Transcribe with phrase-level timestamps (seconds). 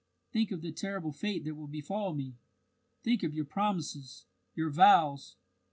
[0.31, 2.33] "Think of the terrible fate that will befall me!
[3.03, 5.35] Think of your promises, your vows!"